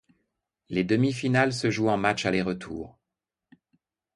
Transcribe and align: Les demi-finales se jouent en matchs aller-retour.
Les 0.69 0.83
demi-finales 0.83 1.53
se 1.53 1.69
jouent 1.69 1.89
en 1.89 1.97
matchs 1.97 2.25
aller-retour. 2.25 2.97